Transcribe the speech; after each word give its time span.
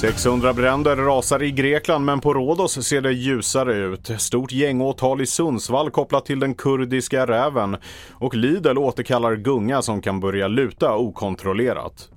600 0.00 0.52
bränder 0.52 0.96
rasar 0.96 1.42
i 1.42 1.50
Grekland 1.50 2.04
men 2.04 2.20
på 2.20 2.34
Rhodos 2.34 2.86
ser 2.86 3.00
det 3.00 3.12
ljusare 3.12 3.74
ut. 3.74 4.10
Stort 4.18 4.52
gängåtal 4.52 5.20
i 5.20 5.26
Sundsvall 5.26 5.90
kopplat 5.90 6.24
till 6.26 6.40
den 6.40 6.54
kurdiska 6.54 7.26
räven. 7.26 7.76
Och 8.12 8.34
Lidl 8.34 8.78
återkallar 8.78 9.36
gunga 9.36 9.82
som 9.82 10.02
kan 10.02 10.20
börja 10.20 10.48
luta 10.48 10.96
okontrollerat. 10.96 12.08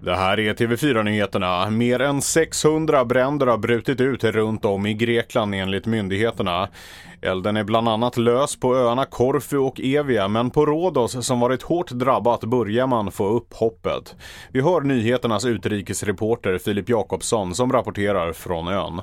Det 0.00 0.16
här 0.16 0.40
är 0.40 0.54
TV4-nyheterna. 0.54 1.70
Mer 1.70 2.00
än 2.00 2.22
600 2.22 3.04
bränder 3.04 3.46
har 3.46 3.58
brutit 3.58 4.00
ut 4.00 4.24
runt 4.24 4.64
om 4.64 4.86
i 4.86 4.94
Grekland 4.94 5.54
enligt 5.54 5.86
myndigheterna. 5.86 6.68
Elden 7.22 7.56
är 7.56 7.64
bland 7.64 7.88
annat 7.88 8.16
lös 8.16 8.56
på 8.56 8.76
öarna 8.76 9.04
Korfu 9.04 9.58
och 9.58 9.80
Evia, 9.80 10.28
men 10.28 10.50
på 10.50 10.66
Rhodos 10.66 11.26
som 11.26 11.40
varit 11.40 11.62
hårt 11.62 11.90
drabbat 11.90 12.40
börjar 12.40 12.86
man 12.86 13.10
få 13.10 13.28
upp 13.28 13.54
hoppet. 13.54 14.14
Vi 14.52 14.60
hör 14.60 14.80
nyheternas 14.80 15.44
utrikesreporter 15.44 16.58
Filip 16.58 16.88
Jakobsson 16.88 17.54
som 17.54 17.72
rapporterar 17.72 18.32
från 18.32 18.68
ön. 18.68 19.00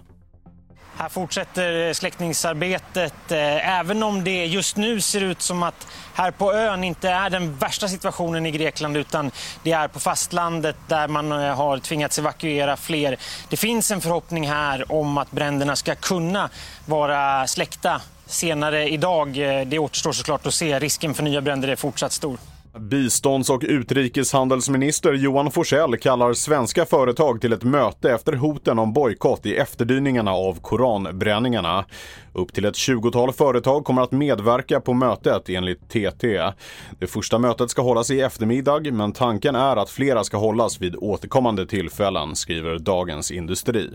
Här 0.98 1.10
fortsätter 1.10 1.88
eh, 1.88 1.94
släckningsarbetet, 1.94 3.32
eh, 3.32 3.80
även 3.80 4.04
om 4.04 4.24
det 4.24 4.46
just 4.46 4.78
nu 4.78 5.02
ser 5.02 5.22
ut 5.22 5.42
som 5.42 5.64
att 5.64 5.88
här 6.14 6.32
på 6.32 6.54
ön 6.54 6.84
inte 6.84 7.10
är 7.10 7.30
den 7.30 7.56
värsta 7.56 7.88
situationen 7.88 8.46
i 8.46 8.52
Grekland 8.52 8.98
utan 8.98 9.32
det 9.64 9.72
är 9.72 9.88
på 9.88 10.00
fastlandet 10.00 10.76
där 10.88 11.08
man 11.08 11.32
eh, 11.32 11.56
har 11.56 11.78
tvingats 11.78 12.20
evakuera 12.20 12.78
fler. 12.78 13.18
Det 13.50 13.58
finns 13.58 13.92
en 13.92 14.02
förhoppning 14.02 14.50
här 14.50 14.92
om 14.92 15.18
att 15.18 15.32
bränderna 15.32 15.76
ska 15.76 15.96
kunna 15.96 16.50
vara 16.86 17.48
släckta 17.48 18.02
senare 18.26 18.90
idag. 18.90 19.34
Det 19.66 19.80
återstår 19.80 20.12
såklart 20.12 20.46
att 20.46 20.54
se. 20.54 20.80
Risken 20.80 21.14
för 21.14 21.24
nya 21.24 21.42
bränder 21.42 21.68
är 21.68 21.76
fortsatt 21.76 22.12
stor. 22.12 22.38
Bistånds 22.80 23.50
och 23.50 23.64
utrikeshandelsminister 23.68 25.14
Johan 25.14 25.52
Forsell 25.52 25.98
kallar 25.98 26.34
svenska 26.34 26.86
företag 26.86 27.42
till 27.42 27.54
ett 27.54 27.64
möte 27.64 28.12
efter 28.12 28.34
hoten 28.34 28.80
om 28.80 28.94
bojkott 28.94 29.46
i 29.46 29.56
efterdyningarna 29.56 30.32
av 30.32 30.60
koranbränningarna. 30.62 31.86
Upp 32.34 32.54
till 32.54 32.66
ett 32.66 32.76
20-tal 32.76 33.34
företag 33.34 33.84
kommer 33.84 34.02
att 34.02 34.12
medverka 34.12 34.82
på 34.82 34.94
mötet 34.94 35.50
enligt 35.50 35.90
TT. 35.90 36.52
Det 37.00 37.08
första 37.08 37.40
mötet 37.40 37.70
ska 37.70 37.82
hållas 37.82 38.12
i 38.12 38.22
eftermiddag 38.22 38.92
men 38.92 39.12
tanken 39.12 39.56
är 39.56 39.76
att 39.76 39.90
flera 39.90 40.24
ska 40.24 40.38
hållas 40.38 40.82
vid 40.82 40.96
återkommande 40.96 41.66
tillfällen, 41.66 42.36
skriver 42.36 42.80
Dagens 42.80 43.32
Industri. 43.32 43.90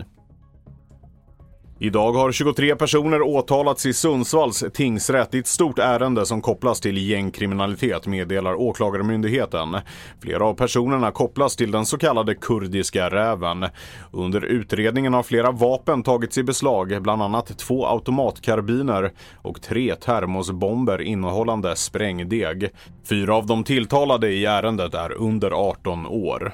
Idag 1.81 2.13
har 2.13 2.31
23 2.31 2.75
personer 2.75 3.21
åtalats 3.21 3.85
i 3.85 3.93
Sundsvalls 3.93 4.63
tingsrätt 4.73 5.35
i 5.35 5.39
ett 5.39 5.47
stort 5.47 5.79
ärende 5.79 6.25
som 6.25 6.41
kopplas 6.41 6.81
till 6.81 7.09
gängkriminalitet, 7.09 8.07
meddelar 8.07 8.55
Åklagarmyndigheten. 8.55 9.77
Flera 10.21 10.45
av 10.45 10.53
personerna 10.53 11.11
kopplas 11.11 11.55
till 11.55 11.71
den 11.71 11.85
så 11.85 11.97
kallade 11.97 12.35
kurdiska 12.35 13.09
räven. 13.09 13.65
Under 14.11 14.45
utredningen 14.45 15.13
har 15.13 15.23
flera 15.23 15.51
vapen 15.51 16.03
tagits 16.03 16.37
i 16.37 16.43
beslag, 16.43 17.01
bland 17.01 17.21
annat 17.21 17.57
två 17.57 17.85
automatkarbiner 17.87 19.11
och 19.41 19.61
tre 19.61 19.95
termosbomber 19.95 21.01
innehållande 21.01 21.75
sprängdeg. 21.75 22.69
Fyra 23.09 23.35
av 23.35 23.45
de 23.45 23.63
tilltalade 23.63 24.29
i 24.29 24.45
ärendet 24.45 24.93
är 24.93 25.11
under 25.11 25.51
18 25.51 26.07
år. 26.07 26.53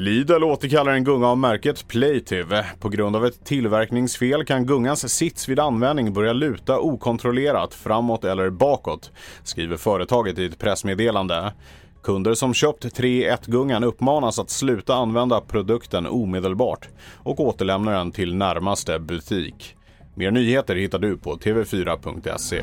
Lidl 0.00 0.44
återkallar 0.44 0.92
en 0.92 1.04
gunga 1.04 1.28
av 1.28 1.38
märket 1.38 1.88
Playtive. 1.88 2.66
På 2.80 2.88
grund 2.88 3.16
av 3.16 3.26
ett 3.26 3.44
tillverkningsfel 3.44 4.44
kan 4.44 4.66
gungans 4.66 5.12
sits 5.12 5.48
vid 5.48 5.60
användning 5.60 6.12
börja 6.12 6.32
luta 6.32 6.78
okontrollerat 6.78 7.74
framåt 7.74 8.24
eller 8.24 8.50
bakåt, 8.50 9.10
skriver 9.42 9.76
företaget 9.76 10.38
i 10.38 10.44
ett 10.44 10.58
pressmeddelande. 10.58 11.52
Kunder 12.02 12.34
som 12.34 12.54
köpt 12.54 12.84
3-1-gungan 12.84 13.84
uppmanas 13.84 14.38
att 14.38 14.50
sluta 14.50 14.94
använda 14.94 15.40
produkten 15.40 16.06
omedelbart 16.06 16.88
och 17.16 17.40
återlämna 17.40 17.90
den 17.90 18.12
till 18.12 18.34
närmaste 18.34 18.98
butik. 18.98 19.76
Mer 20.14 20.30
nyheter 20.30 20.76
hittar 20.76 20.98
du 20.98 21.16
på 21.16 21.36
tv4.se. 21.36 22.62